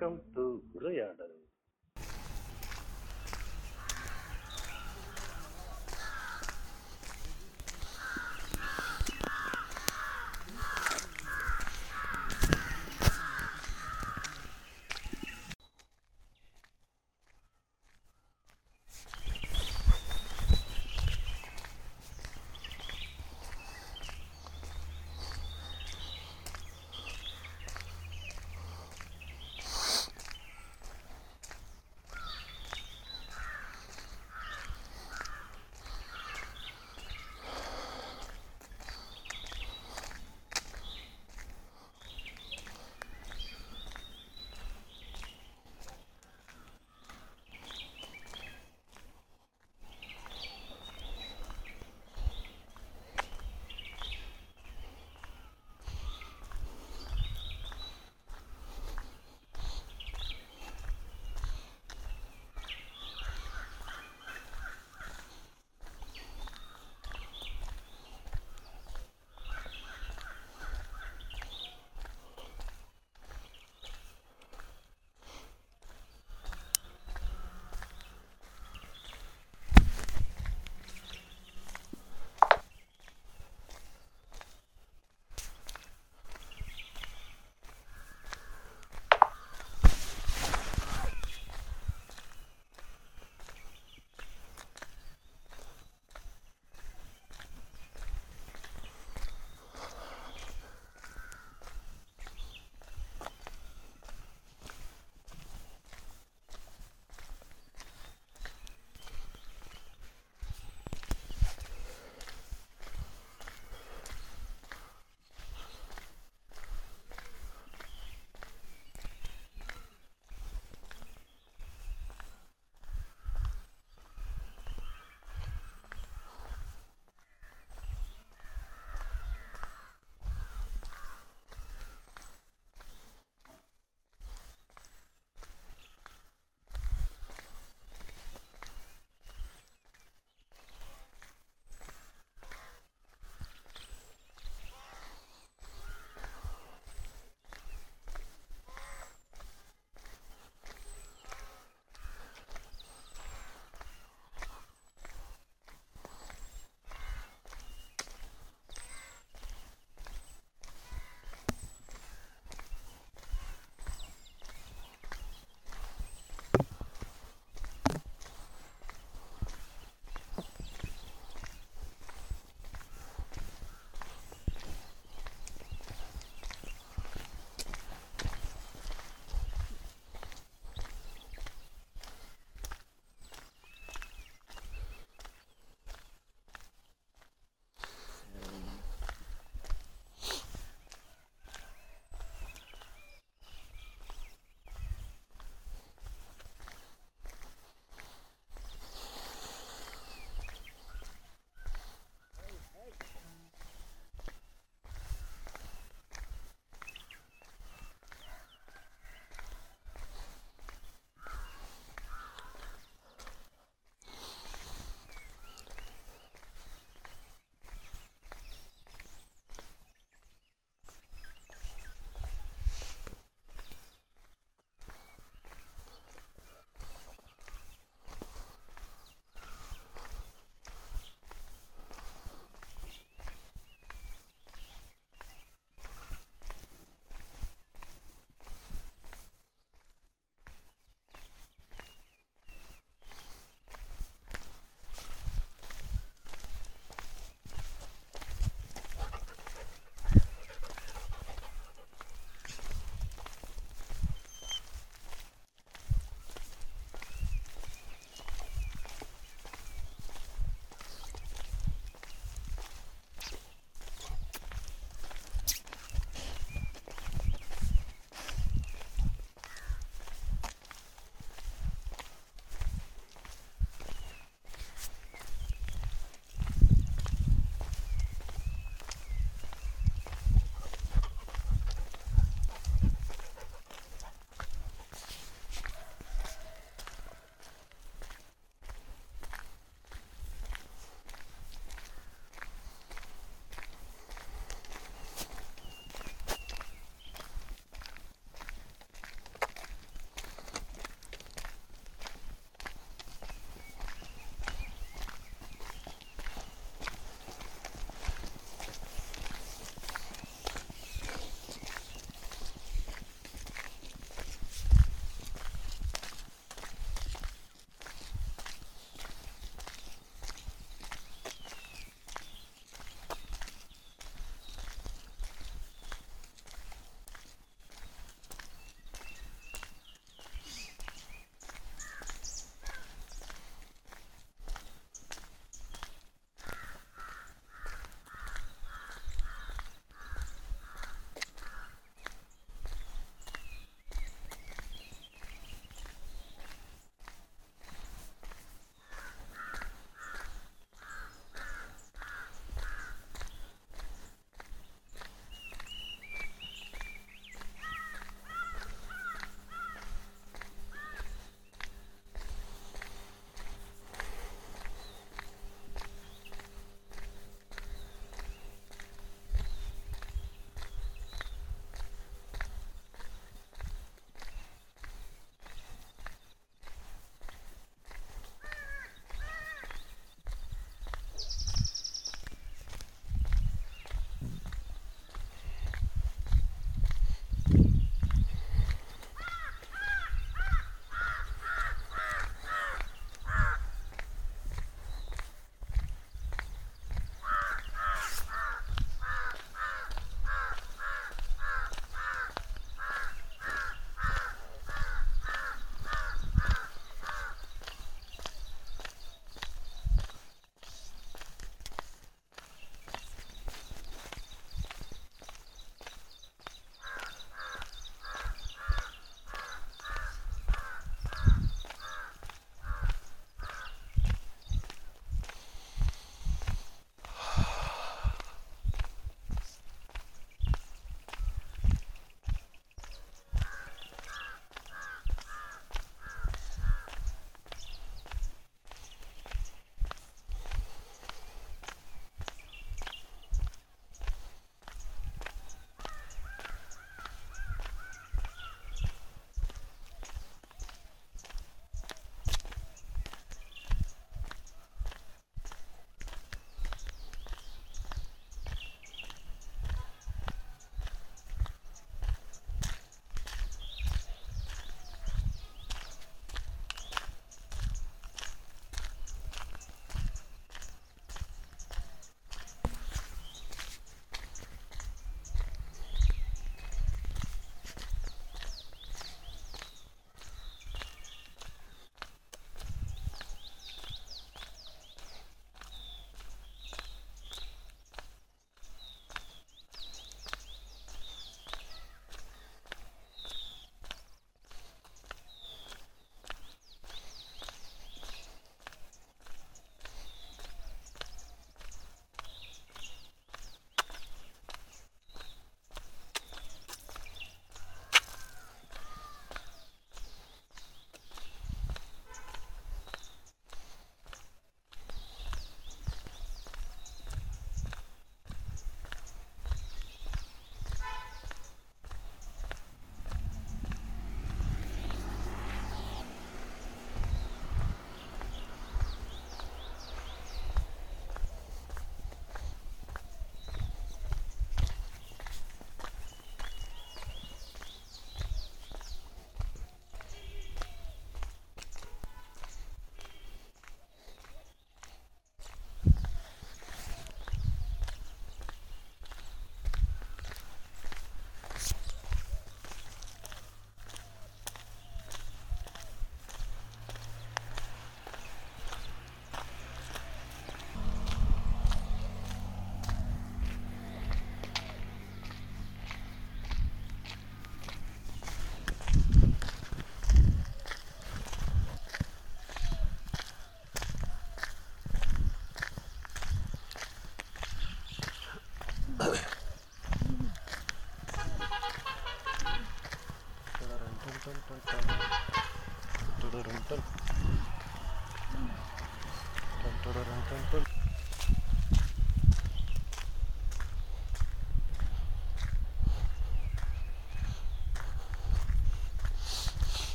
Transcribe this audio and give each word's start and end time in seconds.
Welcome 0.00 0.18
to 0.34 0.42
உரையாடல் 0.72 1.29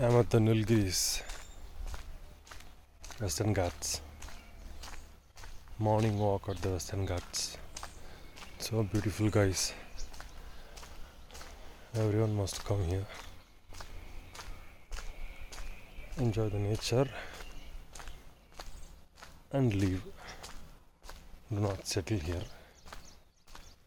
I'm 0.00 0.12
the 0.30 0.38
Nilgiris, 0.38 1.22
Western 3.20 3.52
Ghats. 3.52 4.00
Morning 5.80 6.16
walk 6.20 6.48
at 6.48 6.62
the 6.62 6.68
Western 6.68 7.04
Ghats. 7.04 7.58
So 8.60 8.84
beautiful, 8.84 9.28
guys. 9.28 9.72
Everyone 11.96 12.36
must 12.36 12.64
come 12.64 12.84
here. 12.84 13.04
Enjoy 16.18 16.48
the 16.48 16.60
nature 16.60 17.08
and 19.50 19.74
leave. 19.74 20.04
Do 21.52 21.58
not 21.58 21.88
settle 21.88 22.18
here. 22.20 22.44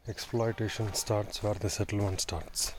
Exploitation 0.10 0.94
starts 0.94 1.42
where 1.42 1.54
the 1.54 1.70
settlement 1.70 2.20
starts. 2.20 2.74